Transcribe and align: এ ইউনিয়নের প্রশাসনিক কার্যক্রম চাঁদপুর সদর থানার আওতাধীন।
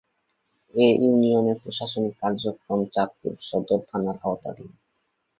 এ 0.73 0.87
ইউনিয়নের 0.99 1.57
প্রশাসনিক 1.63 2.13
কার্যক্রম 2.21 2.79
চাঁদপুর 2.93 3.33
সদর 3.41 3.79
থানার 3.89 4.17
আওতাধীন। 4.23 4.69